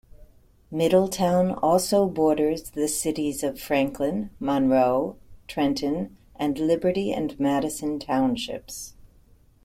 [0.71, 5.15] Middletown also borders the cities of Franklin, Monroe,
[5.47, 8.95] Trenton, and Liberty and Madison Townships.